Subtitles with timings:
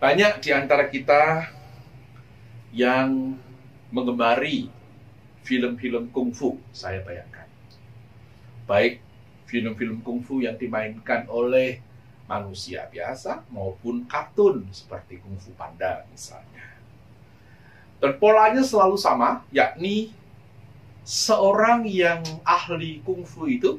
[0.00, 1.44] Banyak di antara kita
[2.72, 3.36] yang
[3.92, 4.72] mengemari
[5.44, 7.44] film-film kungfu, saya bayangkan.
[8.64, 9.04] Baik
[9.44, 11.84] film-film kungfu yang dimainkan oleh
[12.24, 16.64] manusia biasa maupun kartun seperti kungfu panda misalnya.
[18.00, 20.16] Dan polanya selalu sama, yakni
[21.04, 23.76] seorang yang ahli kungfu itu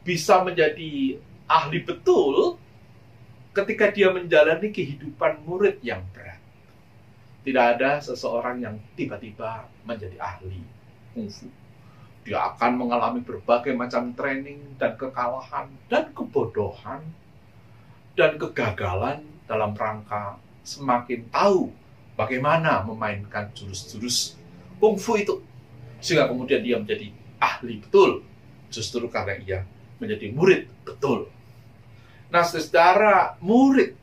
[0.00, 2.56] bisa menjadi ahli betul
[3.62, 6.40] ketika dia menjalani kehidupan murid yang berat.
[7.40, 10.60] Tidak ada seseorang yang tiba-tiba menjadi ahli
[11.16, 11.48] kungfu.
[12.24, 17.00] Dia akan mengalami berbagai macam training dan kekalahan dan kebodohan
[18.12, 21.72] dan kegagalan dalam rangka semakin tahu
[22.20, 24.36] bagaimana memainkan jurus-jurus
[24.76, 25.40] kungfu itu.
[26.04, 27.08] Sehingga kemudian dia menjadi
[27.40, 28.20] ahli betul
[28.68, 29.60] justru karena ia
[29.96, 31.32] menjadi murid betul.
[32.30, 33.98] Nah, secara murid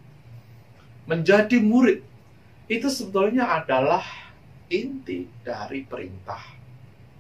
[1.08, 2.04] menjadi murid
[2.68, 4.04] itu sebetulnya adalah
[4.68, 6.44] inti dari perintah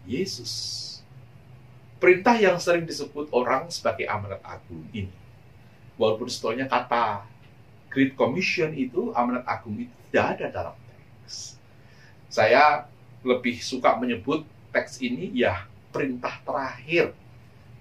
[0.04, 0.84] Yesus.
[1.98, 5.10] Perintah yang sering disebut orang sebagai amanat agung ini.
[5.96, 7.24] Walaupun sebetulnya kata
[7.88, 11.56] Great Commission itu, amanat agung itu tidak ada dalam teks.
[12.28, 12.86] Saya
[13.24, 14.44] lebih suka menyebut
[14.76, 17.16] teks ini ya perintah terakhir.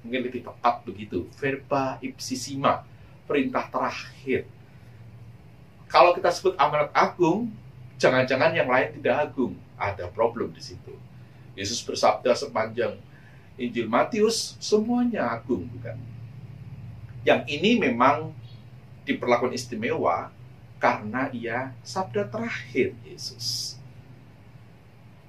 [0.07, 1.27] Mungkin lebih tepat begitu.
[1.37, 2.87] Verba ipsissima
[3.27, 4.47] perintah terakhir.
[5.87, 7.51] Kalau kita sebut amanat agung,
[7.99, 9.55] jangan-jangan yang lain tidak agung.
[9.77, 10.95] Ada problem di situ.
[11.53, 12.97] Yesus bersabda sepanjang
[13.57, 15.97] Injil Matius, semuanya agung, bukan?
[17.25, 18.33] Yang ini memang
[19.09, 20.29] diperlakukan istimewa
[20.77, 23.79] karena ia sabda terakhir Yesus.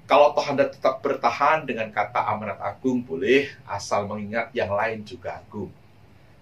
[0.08, 5.40] Kalau toh Anda tetap bertahan dengan kata amanat agung, boleh asal mengingat yang lain juga
[5.40, 5.68] agung.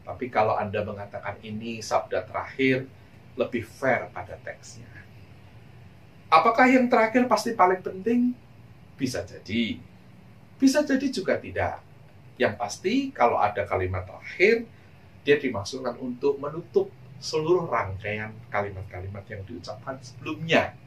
[0.07, 2.87] Tapi kalau Anda mengatakan ini sabda terakhir,
[3.35, 4.87] lebih fair pada teksnya.
[6.31, 8.31] Apakah yang terakhir pasti paling penting?
[8.95, 9.83] Bisa jadi.
[10.57, 11.83] Bisa jadi juga tidak.
[12.39, 14.65] Yang pasti kalau ada kalimat terakhir,
[15.27, 16.87] dia dimaksudkan untuk menutup
[17.19, 20.79] seluruh rangkaian kalimat-kalimat yang diucapkan sebelumnya.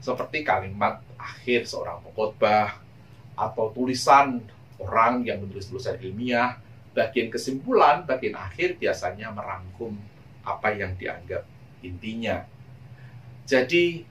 [0.00, 2.78] Seperti kalimat akhir seorang pengkhotbah
[3.36, 4.40] atau tulisan
[4.80, 6.56] orang yang menulis tulisan ilmiah
[6.96, 9.94] bagian kesimpulan, bagian akhir biasanya merangkum
[10.42, 11.46] apa yang dianggap
[11.84, 12.44] intinya.
[13.46, 14.06] Jadi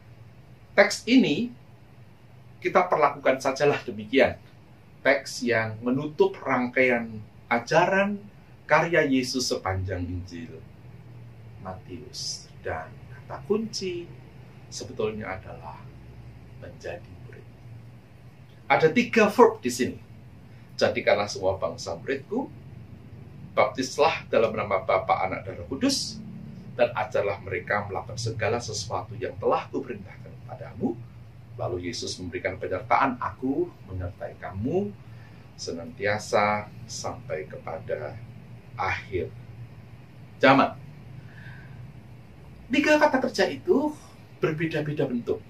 [0.76, 1.52] teks ini
[2.60, 4.36] kita perlakukan sajalah demikian.
[5.00, 8.20] Teks yang menutup rangkaian ajaran
[8.68, 10.60] karya Yesus sepanjang Injil
[11.64, 14.06] Matius dan kata kunci
[14.68, 15.80] sebetulnya adalah
[16.60, 17.48] menjadi murid.
[18.68, 20.00] Ada tiga verb di sini.
[20.76, 22.48] Jadikanlah semua bangsa muridku,
[23.54, 26.22] baptislah dalam nama Bapa, Anak, dan Roh Kudus,
[26.80, 30.96] dan ajarlah mereka melakukan segala sesuatu yang telah kuperintahkan kepadamu.
[31.60, 34.96] Lalu Yesus memberikan penyertaan, aku menyertai kamu
[35.60, 38.16] senantiasa sampai kepada
[38.80, 39.28] akhir
[40.40, 40.80] zaman.
[42.72, 43.92] Tiga kata kerja itu
[44.40, 45.44] berbeda-beda bentuk.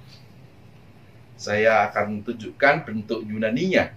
[1.38, 3.94] Saya akan tunjukkan bentuk Yunaninya.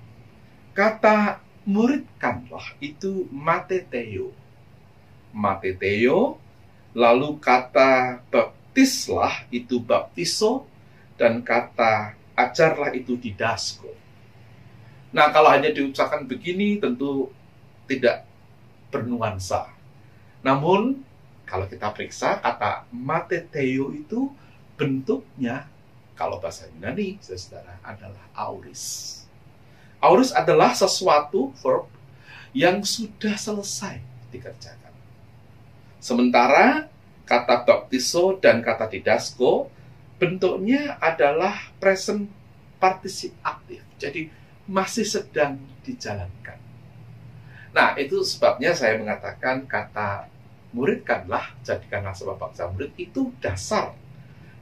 [0.76, 4.34] Kata muridkanlah itu mateteo.
[5.32, 6.36] Mateteo,
[6.92, 10.68] lalu kata baptislah itu baptiso,
[11.16, 13.88] dan kata ajarlah itu didasko.
[15.12, 17.28] Nah, kalau hanya diucapkan begini tentu
[17.84, 18.24] tidak
[18.88, 19.68] bernuansa.
[20.40, 21.04] Namun,
[21.44, 24.32] kalau kita periksa kata mateteo itu
[24.74, 25.68] bentuknya,
[26.16, 29.21] kalau bahasa Yunani, saudara, adalah auris.
[30.02, 31.86] Aurus adalah sesuatu verb
[32.50, 34.02] yang sudah selesai
[34.34, 34.90] dikerjakan.
[36.02, 36.90] Sementara
[37.22, 39.70] kata baptiso dan kata didasko
[40.18, 42.26] bentuknya adalah present
[42.82, 43.80] participle aktif.
[44.02, 44.26] Jadi
[44.66, 46.58] masih sedang dijalankan.
[47.70, 50.26] Nah, itu sebabnya saya mengatakan kata
[50.74, 53.94] muridkanlah, jadikanlah sebab bangsa murid itu dasar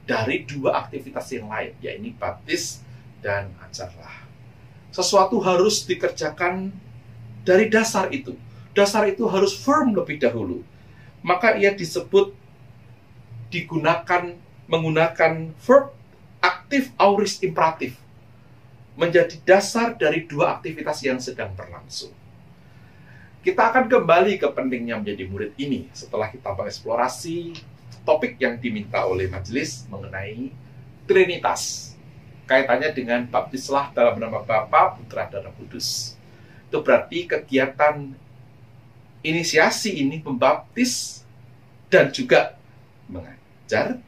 [0.05, 2.85] dari dua aktivitas yang lain, yaitu baptis
[3.25, 4.30] dan ajarlah
[4.91, 6.69] sesuatu harus dikerjakan
[7.47, 8.35] dari dasar itu.
[8.71, 10.63] Dasar itu harus firm lebih dahulu.
[11.23, 12.35] Maka ia disebut
[13.51, 14.35] digunakan
[14.67, 15.91] menggunakan verb
[16.39, 17.99] aktif auris imperatif
[18.95, 22.11] menjadi dasar dari dua aktivitas yang sedang berlangsung.
[23.41, 27.57] Kita akan kembali ke pentingnya menjadi murid ini setelah kita mengeksplorasi
[28.05, 30.53] topik yang diminta oleh majelis mengenai
[31.09, 31.90] Trinitas
[32.51, 36.19] kaitannya dengan baptislah dalam nama Bapa, Putra, dan Roh Kudus.
[36.67, 38.11] Itu berarti kegiatan
[39.23, 41.23] inisiasi ini membaptis
[41.87, 42.59] dan juga
[43.07, 44.03] mengajar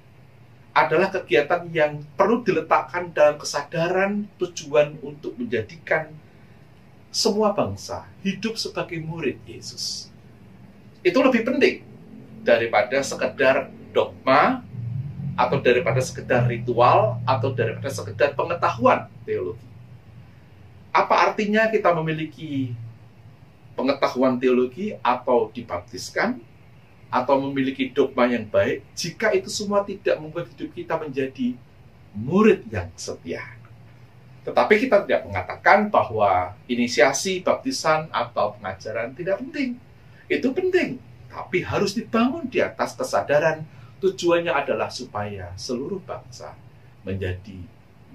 [0.75, 6.11] adalah kegiatan yang perlu diletakkan dalam kesadaran tujuan untuk menjadikan
[7.13, 10.11] semua bangsa hidup sebagai murid Yesus.
[10.99, 11.85] Itu lebih penting
[12.41, 14.65] daripada sekedar dogma
[15.33, 19.65] atau daripada sekedar ritual atau daripada sekedar pengetahuan teologi.
[20.93, 22.77] Apa artinya kita memiliki
[23.73, 26.37] pengetahuan teologi atau dibaptiskan
[27.09, 31.57] atau memiliki dogma yang baik jika itu semua tidak membuat hidup kita menjadi
[32.13, 33.41] murid yang setia.
[34.43, 39.79] Tetapi kita tidak mengatakan bahwa inisiasi, baptisan, atau pengajaran tidak penting.
[40.27, 40.99] Itu penting,
[41.31, 43.63] tapi harus dibangun di atas kesadaran
[44.03, 46.51] tujuannya adalah supaya seluruh bangsa
[47.07, 47.55] menjadi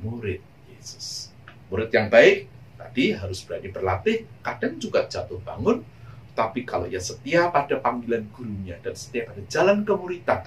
[0.04, 1.32] murid Yesus.
[1.72, 2.44] Murid yang baik
[2.76, 5.80] tadi harus berani berlatih, kadang juga jatuh bangun,
[6.36, 10.44] tapi kalau ia setia pada panggilan gurunya dan setia pada jalan kemuritan,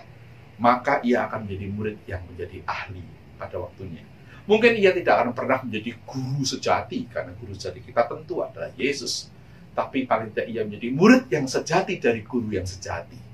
[0.62, 3.04] maka ia akan menjadi murid yang menjadi ahli
[3.36, 4.06] pada waktunya.
[4.46, 9.34] Mungkin ia tidak akan pernah menjadi guru sejati, karena guru sejati kita tentu adalah Yesus.
[9.72, 13.31] Tapi paling tidak ia menjadi murid yang sejati dari guru yang sejati.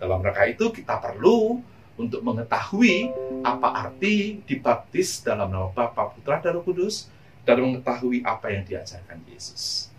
[0.00, 1.60] Dalam rangka itu kita perlu
[2.00, 3.12] untuk mengetahui
[3.44, 7.12] apa arti dibaptis dalam nama Bapa, Putra, dan Roh Kudus,
[7.44, 9.92] dan mengetahui apa yang diajarkan Yesus.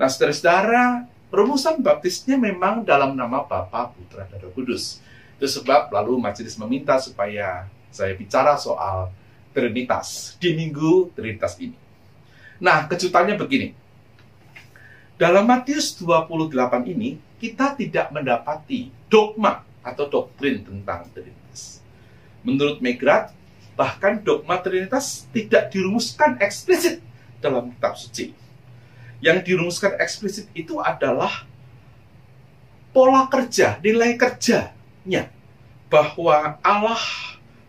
[0.00, 5.00] Nah, saudara-saudara, Rumusan baptisnya memang dalam nama Bapa, Putra, dan Roh Kudus.
[5.40, 9.08] Itu sebab lalu majelis meminta supaya saya bicara soal
[9.56, 11.72] Trinitas di minggu Trinitas ini.
[12.60, 13.72] Nah, kejutannya begini.
[15.16, 16.52] Dalam Matius 28
[16.92, 21.82] ini, kita tidak mendapati dogma atau doktrin tentang Trinitas.
[22.46, 23.34] Menurut Megrat,
[23.74, 27.02] bahkan dogma Trinitas tidak dirumuskan eksplisit
[27.42, 28.38] dalam kitab suci
[29.22, 31.46] yang dirumuskan eksplisit itu adalah
[32.90, 35.30] pola kerja, nilai kerjanya
[35.86, 37.02] bahwa Allah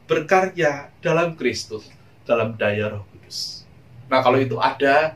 [0.10, 1.86] berkarya dalam Kristus,
[2.26, 3.70] dalam daya Roh Kudus.
[4.10, 5.14] Nah, kalau itu ada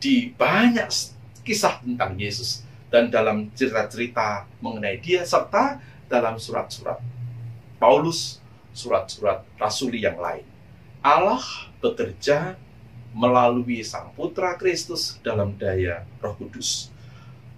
[0.00, 0.88] di banyak
[1.44, 2.63] kisah tentang Yesus
[2.94, 7.02] dan dalam cerita-cerita mengenai dia serta dalam surat-surat
[7.82, 8.38] Paulus,
[8.70, 10.46] surat-surat rasuli yang lain.
[11.02, 11.42] Allah
[11.82, 12.54] bekerja
[13.10, 16.94] melalui Sang Putra Kristus dalam daya Roh Kudus.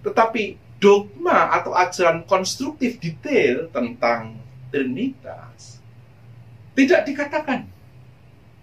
[0.01, 4.41] Tetapi dogma atau ajaran konstruktif detail tentang
[4.73, 5.77] Trinitas
[6.73, 7.69] tidak dikatakan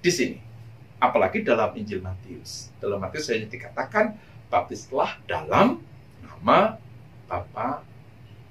[0.03, 0.39] di sini.
[0.99, 2.75] Apalagi dalam Injil Matius.
[2.83, 4.19] Dalam Matius hanya dikatakan
[4.51, 5.94] baptislah dalam
[6.45, 6.77] nama
[7.25, 7.81] Bapa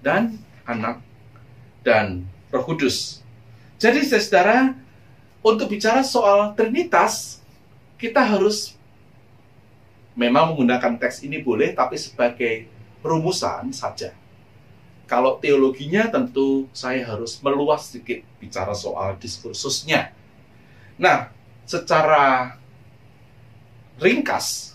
[0.02, 0.98] dan Anak
[1.86, 3.22] dan Roh Kudus.
[3.78, 4.74] Jadi saudara,
[5.46, 7.38] untuk bicara soal Trinitas,
[8.02, 8.74] kita harus
[10.18, 12.66] memang menggunakan teks ini boleh, tapi sebagai
[13.06, 14.18] rumusan saja.
[15.06, 20.10] Kalau teologinya tentu saya harus meluas sedikit bicara soal diskursusnya.
[20.98, 21.30] Nah,
[21.70, 22.58] secara
[24.02, 24.74] ringkas,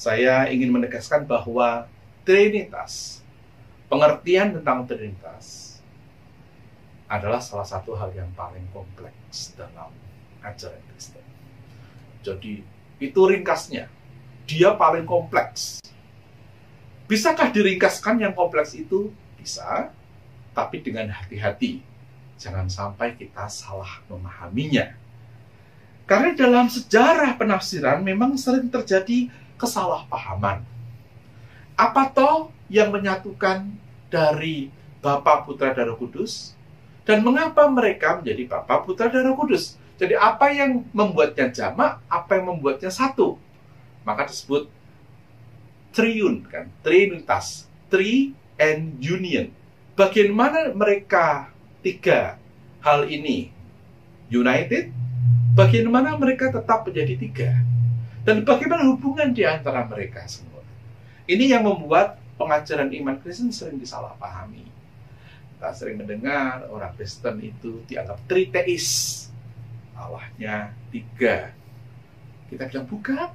[0.00, 1.92] saya ingin menegaskan bahwa
[2.26, 3.22] Trinitas,
[3.86, 5.78] pengertian tentang Trinitas,
[7.06, 9.94] adalah salah satu hal yang paling kompleks dalam
[10.42, 11.22] ajaran Kristen.
[12.26, 12.66] Jadi
[12.98, 13.86] itu ringkasnya.
[14.42, 15.78] Dia paling kompleks.
[17.06, 19.14] Bisakah diringkaskan yang kompleks itu?
[19.38, 19.94] Bisa,
[20.50, 21.78] tapi dengan hati-hati.
[22.42, 24.98] Jangan sampai kita salah memahaminya.
[26.10, 30.75] Karena dalam sejarah penafsiran memang sering terjadi kesalahpahaman.
[31.76, 33.68] Apa toh yang menyatukan
[34.08, 34.72] dari
[35.04, 36.56] Bapa, Putra, dan Kudus?
[37.04, 39.76] Dan mengapa mereka menjadi Bapa, Putra, dan Kudus?
[39.96, 43.40] Jadi apa yang membuatnya jamak, apa yang membuatnya satu?
[44.04, 44.68] Maka disebut
[45.96, 49.48] triun kan, trinitas, tri and union.
[49.96, 51.48] Bagaimana mereka
[51.80, 52.36] tiga
[52.84, 53.48] hal ini
[54.28, 54.92] united?
[55.56, 57.50] Bagaimana mereka tetap menjadi tiga?
[58.28, 60.45] Dan bagaimana hubungan di antara mereka semua?
[61.26, 64.62] Ini yang membuat pengajaran iman Kristen sering disalahpahami.
[65.56, 69.26] Kita sering mendengar orang Kristen itu dianggap triteis
[69.96, 71.50] Allahnya tiga.
[72.46, 73.30] Kita bilang bukan.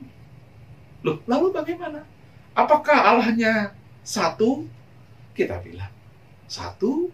[1.04, 2.06] Loh, lalu bagaimana?
[2.54, 3.74] Apakah Allahnya
[4.06, 4.70] satu?
[5.34, 5.92] Kita bilang
[6.46, 7.10] satu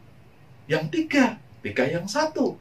[0.67, 2.59] yang tiga, tiga yang satu.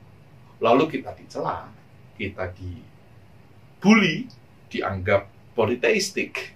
[0.62, 1.68] Lalu kita dicela,
[2.16, 4.30] kita dibully,
[4.73, 6.55] dianggap politeistik.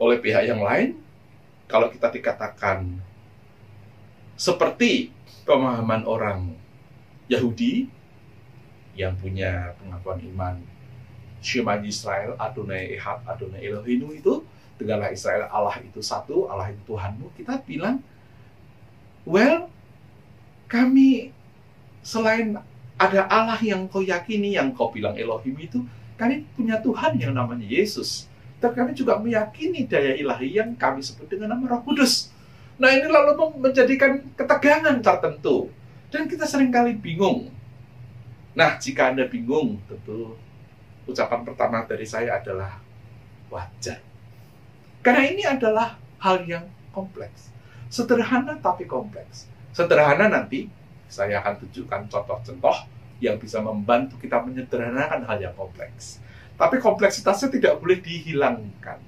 [0.00, 0.98] Oleh pihak yang lain,
[1.68, 3.00] kalau kita dikatakan
[4.36, 5.12] seperti
[5.44, 6.56] pemahaman orang
[7.30, 7.88] Yahudi,
[8.92, 10.56] yang punya pengakuan iman
[11.42, 14.44] Shema Israel, Adonai Ehad, Adonai Elohinu itu
[14.78, 17.34] dengarlah Israel Allah itu satu, Allah itu Tuhanmu.
[17.34, 17.98] Kita bilang,
[19.26, 19.66] well,
[20.70, 21.34] kami
[22.04, 22.58] selain
[22.94, 25.82] ada Allah yang kau yakini, yang kau bilang Elohim itu,
[26.14, 28.30] kami punya Tuhan yang namanya Yesus.
[28.62, 32.30] Dan kami juga meyakini daya ilahi yang kami sebut dengan nama Roh Kudus.
[32.78, 35.66] Nah ini lalu menjadikan ketegangan tertentu.
[36.14, 37.50] Dan kita sering kali bingung.
[38.54, 40.38] Nah jika Anda bingung, tentu
[41.10, 42.78] ucapan pertama dari saya adalah
[43.50, 43.98] wajar.
[45.02, 46.62] Karena ini adalah hal yang
[46.94, 47.50] kompleks.
[47.90, 49.50] Sederhana tapi kompleks.
[49.74, 50.70] Sederhana nanti
[51.10, 52.86] saya akan tunjukkan contoh-contoh
[53.18, 56.22] yang bisa membantu kita menyederhanakan hal yang kompleks.
[56.62, 59.02] Tapi kompleksitasnya tidak boleh dihilangkan.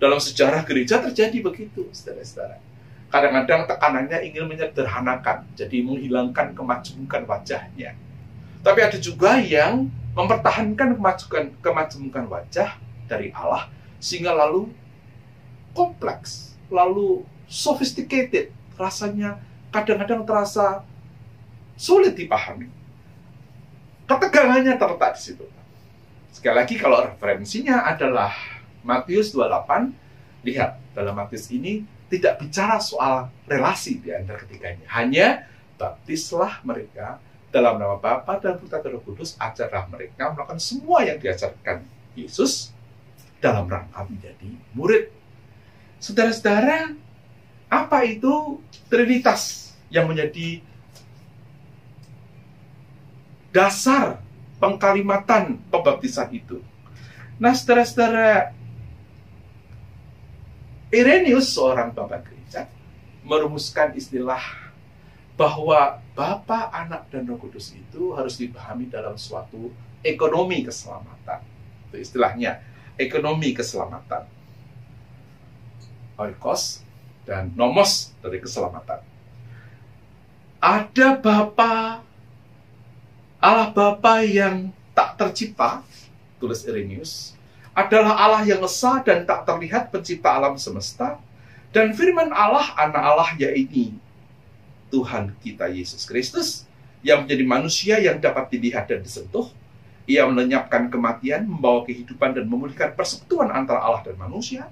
[0.00, 2.56] Dalam sejarah gereja terjadi begitu, saudara-saudara.
[3.12, 7.92] Kadang-kadang tekanannya ingin menyederhanakan, jadi menghilangkan kemajemukan wajahnya.
[8.64, 13.68] Tapi ada juga yang mempertahankan kemajemukan, kemajemukan wajah dari Allah,
[14.00, 14.72] sehingga lalu
[15.76, 19.36] kompleks, lalu sophisticated, rasanya
[19.68, 20.80] kadang-kadang terasa
[21.76, 22.72] sulit dipahami.
[24.08, 25.44] Ketegangannya terletak di situ.
[26.30, 28.32] Sekali lagi kalau referensinya adalah
[28.86, 34.86] Matius 28, lihat dalam Matius ini tidak bicara soal relasi di antara ketiganya.
[34.90, 35.46] Hanya
[35.76, 37.20] baptislah mereka
[37.50, 41.82] dalam nama Bapa dan Putra dan Roh Kudus, ajarlah mereka melakukan semua yang diajarkan
[42.14, 42.70] Yesus
[43.42, 45.10] dalam rangka menjadi murid
[46.00, 46.96] Saudara-saudara,
[47.68, 48.56] apa itu
[48.88, 50.64] Trinitas yang menjadi
[53.52, 54.18] dasar
[54.60, 56.60] pengkalimatan pembaptisan itu?
[57.40, 58.52] Nah, saudara-saudara,
[60.92, 62.68] Irenius, seorang bapak gereja,
[63.24, 64.42] merumuskan istilah
[65.34, 69.72] bahwa Bapa, Anak, dan Roh Kudus itu harus dipahami dalam suatu
[70.04, 71.40] ekonomi keselamatan.
[71.88, 72.60] Itu istilahnya,
[73.00, 74.28] ekonomi keselamatan
[76.20, 76.84] oikos,
[77.24, 79.00] dan nomos dari keselamatan.
[80.60, 82.04] Ada Bapa,
[83.40, 85.80] Allah Bapa yang tak tercipta,
[86.36, 87.32] tulis Irenaeus,
[87.72, 91.16] adalah Allah yang esa dan tak terlihat pencipta alam semesta,
[91.72, 93.96] dan firman Allah, anak Allah yaitu
[94.92, 96.68] Tuhan kita Yesus Kristus,
[97.00, 99.48] yang menjadi manusia yang dapat dilihat dan disentuh,
[100.04, 104.68] ia melenyapkan kematian, membawa kehidupan dan memulihkan persekutuan antara Allah dan manusia,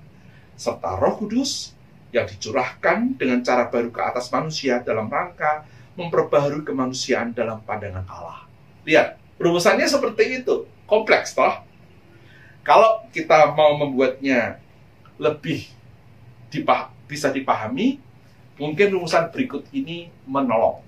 [0.61, 1.73] serta Roh Kudus
[2.13, 5.65] yang dicurahkan dengan cara baru ke atas manusia dalam rangka
[5.97, 8.48] memperbaharui kemanusiaan dalam pandangan Allah.
[8.89, 10.65] Lihat, rumusannya seperti itu.
[10.89, 11.61] Kompleks, toh?
[12.65, 14.57] Kalau kita mau membuatnya
[15.21, 15.69] lebih
[16.49, 18.01] dipah bisa dipahami,
[18.57, 20.81] mungkin rumusan berikut ini menolong.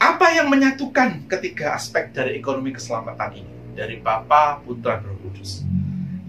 [0.00, 3.54] Apa yang menyatukan ketiga aspek dari ekonomi keselamatan ini?
[3.76, 5.64] Dari Bapa, Putra, dan Kudus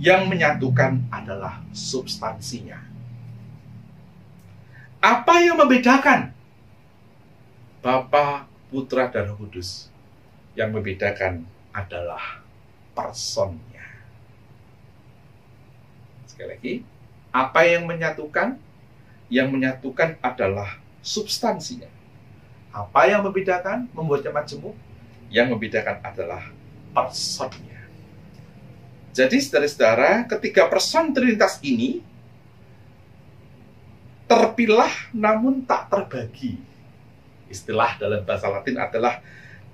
[0.01, 2.82] yang menyatukan adalah substansinya.
[4.98, 6.34] Apa yang membedakan
[7.82, 9.91] Bapa, Putra, dan Roh Kudus?
[10.55, 11.43] Yang membedakan
[11.75, 12.39] adalah
[12.95, 13.83] personnya.
[16.23, 16.73] Sekali lagi,
[17.35, 18.55] apa yang menyatukan?
[19.27, 21.91] Yang menyatukan adalah substansinya.
[22.71, 24.75] Apa yang membedakan, membuatnya majemuk?
[25.27, 26.43] Yang membedakan adalah
[26.95, 27.83] personnya.
[29.11, 31.99] Jadi saudara-saudara, ketiga person Trinitas ini
[34.23, 36.70] terpilah namun tak terbagi.
[37.51, 39.20] Istilah dalam bahasa Latin adalah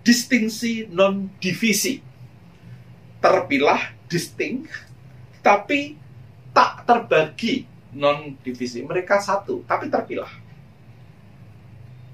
[0.02, 2.02] distingsi non divisi.
[3.22, 4.74] Terpilah distinct
[5.46, 5.94] tapi
[6.52, 8.82] tak terbagi non divisi.
[8.82, 10.30] Mereka satu tapi terpilah.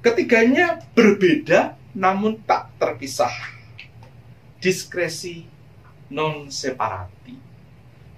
[0.04, 3.32] Ketiganya berbeda namun tak terpisah.
[4.60, 5.48] Diskresi
[6.12, 7.36] non separati.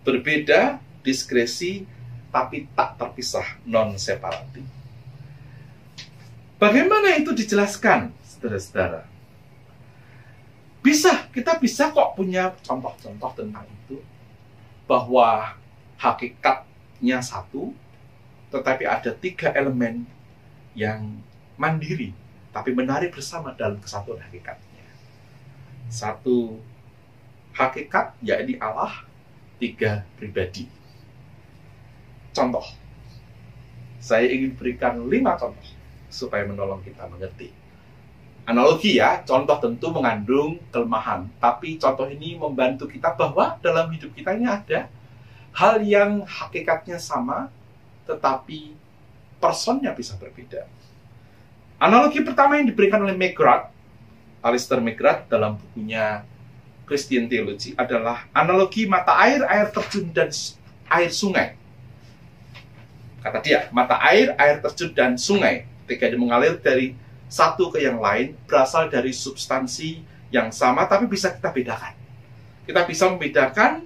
[0.06, 1.86] Berbeda, diskresi,
[2.30, 4.75] tapi tak terpisah non separati.
[6.56, 9.04] Bagaimana itu dijelaskan, saudara-saudara?
[10.80, 14.00] Bisa, kita bisa kok punya contoh-contoh tentang itu.
[14.88, 15.60] Bahwa
[16.00, 17.76] hakikatnya satu,
[18.56, 20.08] tetapi ada tiga elemen
[20.72, 21.20] yang
[21.60, 22.16] mandiri,
[22.56, 24.88] tapi menarik bersama dalam kesatuan hakikatnya.
[25.92, 26.64] Satu
[27.52, 29.04] hakikat yakni Allah
[29.60, 30.72] tiga pribadi.
[32.32, 32.64] Contoh,
[34.00, 35.76] saya ingin berikan lima contoh
[36.10, 37.52] supaya menolong kita mengerti.
[38.46, 44.38] Analogi ya, contoh tentu mengandung kelemahan, tapi contoh ini membantu kita bahwa dalam hidup kita
[44.38, 44.86] ini ada
[45.50, 47.50] hal yang hakikatnya sama,
[48.06, 48.78] tetapi
[49.42, 50.70] personnya bisa berbeda.
[51.82, 53.74] Analogi pertama yang diberikan oleh McGrath,
[54.46, 56.22] Alistair McGrath dalam bukunya
[56.86, 60.30] Christian Theology adalah analogi mata air, air terjun, dan
[60.86, 61.58] air sungai.
[63.26, 66.98] Kata dia, mata air, air terjun, dan sungai dia mengalir dari
[67.30, 70.02] satu ke yang lain berasal dari substansi
[70.34, 71.94] yang sama tapi bisa kita bedakan.
[72.66, 73.86] Kita bisa membedakan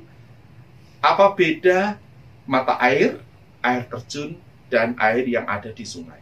[0.99, 1.99] apa beda
[2.47, 3.19] mata air,
[3.63, 4.39] air terjun,
[4.71, 6.19] dan air yang ada di sungai.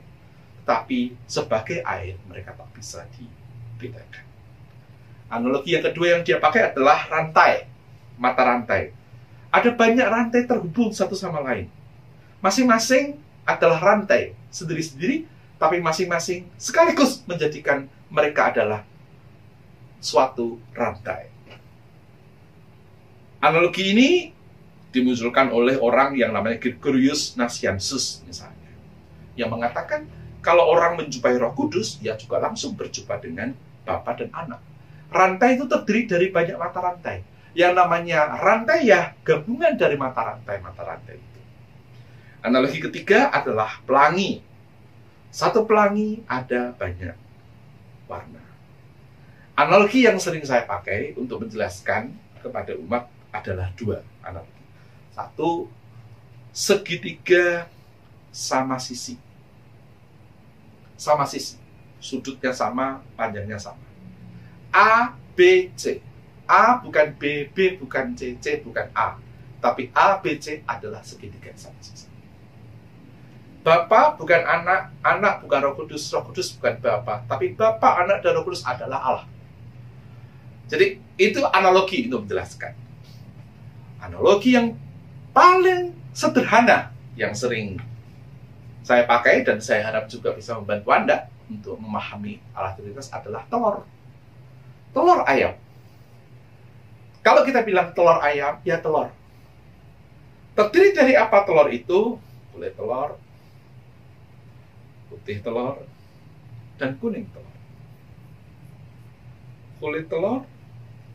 [0.67, 4.25] Tapi sebagai air mereka tak bisa dibedakan.
[5.27, 7.67] Analogi yang kedua yang dia pakai adalah rantai,
[8.15, 8.95] mata rantai.
[9.51, 11.67] Ada banyak rantai terhubung satu sama lain.
[12.39, 18.81] Masing-masing adalah rantai sendiri-sendiri, tapi masing-masing sekaligus menjadikan mereka adalah
[19.97, 21.29] suatu rantai.
[23.41, 24.09] Analogi ini
[24.89, 28.71] dimunculkan oleh orang yang namanya Gregorius Nazianzus misalnya.
[29.37, 30.09] Yang mengatakan
[30.41, 34.61] kalau orang menjumpai roh kudus, ya juga langsung berjumpa dengan Bapa dan Anak.
[35.11, 37.17] Rantai itu terdiri dari banyak mata rantai.
[37.51, 41.39] Yang namanya rantai ya gabungan dari mata rantai-mata rantai itu.
[42.45, 44.39] Analogi ketiga adalah pelangi.
[45.37, 47.13] Satu pelangi ada banyak
[48.09, 48.41] warna.
[49.53, 52.09] Analogi yang sering saya pakai untuk menjelaskan
[52.41, 54.65] kepada umat adalah dua analogi.
[55.13, 55.69] Satu,
[56.49, 57.69] segitiga
[58.33, 59.21] sama sisi.
[60.97, 61.61] Sama sisi.
[62.01, 63.85] Sudutnya sama, panjangnya sama.
[64.73, 66.01] A, B, C.
[66.49, 69.21] A bukan B, B bukan C, C bukan A.
[69.61, 72.16] Tapi A, B, C adalah segitiga sama sisi.
[73.67, 77.27] Bapak bukan anak, anak bukan roh kudus, roh kudus bukan Bapak.
[77.27, 79.27] Tapi Bapak, anak, dan roh kudus adalah Allah.
[80.71, 82.71] Jadi itu analogi untuk menjelaskan.
[83.99, 84.71] Analogi yang
[85.35, 87.75] paling sederhana yang sering
[88.87, 93.83] saya pakai dan saya harap juga bisa membantu Anda untuk memahami Allah Trinitas adalah telur.
[94.95, 95.59] Telur ayam.
[97.19, 99.11] Kalau kita bilang telur ayam, ya telur.
[100.55, 102.15] Terdiri dari apa telur itu?
[102.55, 103.19] Kulit telur,
[105.07, 105.83] putih telur,
[106.77, 107.55] dan kuning telur.
[109.77, 110.45] Kulit telur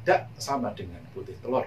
[0.02, 1.66] tidak sama dengan putih telur.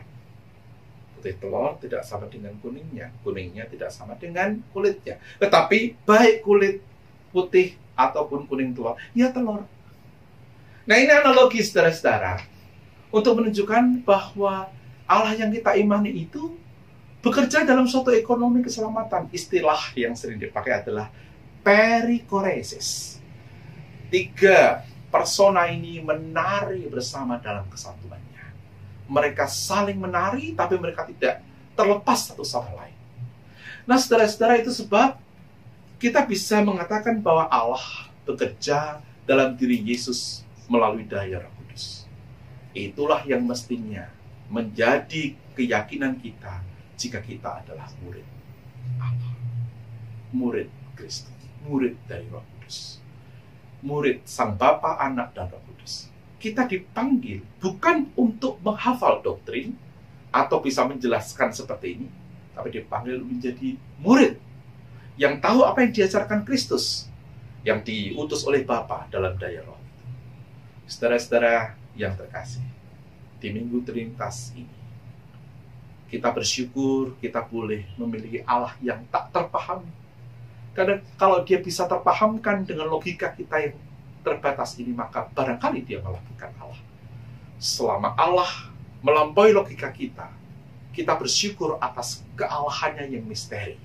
[1.16, 5.20] Putih telur tidak sama dengan kuningnya, kuningnya tidak sama dengan kulitnya.
[5.40, 6.84] Tetapi baik kulit
[7.32, 9.64] putih ataupun kuning telur, ya telur.
[10.86, 12.46] Nah ini analogi saudara-saudara
[13.10, 14.70] untuk menunjukkan bahwa
[15.10, 16.54] Allah yang kita imani itu
[17.26, 19.34] bekerja dalam suatu ekonomi keselamatan.
[19.34, 21.10] Istilah yang sering dipakai adalah
[21.66, 23.18] perikoresis.
[24.14, 28.26] Tiga persona ini menari bersama dalam kesatuannya
[29.06, 31.42] mereka saling menari, tapi mereka tidak
[31.78, 32.98] terlepas satu sama lain.
[33.86, 35.18] Nah, saudara-saudara, itu sebab
[36.02, 42.10] kita bisa mengatakan bahwa Allah bekerja dalam diri Yesus melalui daya Roh Kudus.
[42.74, 44.10] Itulah yang mestinya
[44.50, 46.62] menjadi keyakinan kita
[46.98, 48.26] jika kita adalah murid
[48.98, 49.34] Allah.
[50.34, 51.35] Murid Kristus,
[51.66, 53.02] murid dari Roh Kudus.
[53.82, 59.74] Murid Sang Bapa, Anak, dan Roh Kudus kita dipanggil bukan untuk menghafal doktrin
[60.30, 62.08] atau bisa menjelaskan seperti ini,
[62.54, 64.38] tapi dipanggil menjadi murid
[65.18, 67.10] yang tahu apa yang diajarkan Kristus
[67.66, 69.82] yang diutus oleh Bapa dalam daya roh.
[70.86, 72.62] Saudara-saudara yang terkasih,
[73.42, 74.70] di Minggu Trinitas ini,
[76.14, 80.05] kita bersyukur kita boleh memiliki Allah yang tak terpahami.
[80.76, 83.76] Karena kalau dia bisa terpahamkan dengan logika kita yang
[84.22, 86.82] terbatas ini maka barangkali dia malah bukan Allah.
[87.56, 88.52] Selama Allah
[89.00, 90.28] melampaui logika kita,
[90.92, 93.80] kita bersyukur atas kealahannya yang misteri.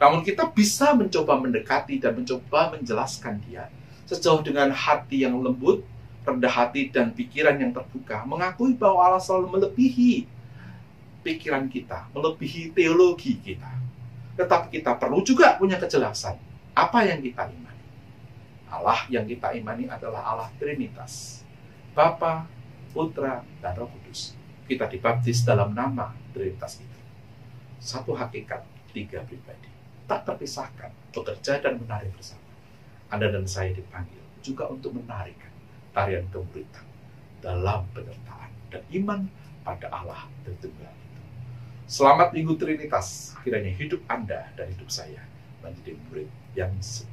[0.00, 3.68] Namun kita bisa mencoba mendekati dan mencoba menjelaskan dia
[4.10, 5.86] sejauh dengan hati yang lembut,
[6.26, 10.26] rendah hati dan pikiran yang terbuka, mengakui bahwa Allah selalu melebihi
[11.22, 13.70] pikiran kita, melebihi teologi kita.
[14.38, 16.36] Tetapi kita perlu juga punya kejelasan
[16.76, 17.76] apa yang kita ingat.
[18.70, 21.42] Allah yang kita imani adalah Allah Trinitas.
[21.90, 22.46] Bapa,
[22.94, 24.38] Putra, dan Roh Kudus.
[24.70, 27.00] Kita dibaptis dalam nama Trinitas itu.
[27.82, 28.62] Satu hakikat,
[28.94, 29.68] tiga pribadi.
[30.06, 32.46] Tak terpisahkan, bekerja dan menari bersama.
[33.10, 35.50] Anda dan saya dipanggil juga untuk menarikan
[35.90, 36.86] tarian kemuritan
[37.42, 39.20] dalam penyertaan dan iman
[39.66, 40.99] pada Allah Tritunggal itu.
[41.90, 45.26] Selamat Minggu Trinitas, kiranya hidup Anda dan hidup saya
[45.58, 47.10] menjadi murid yang setia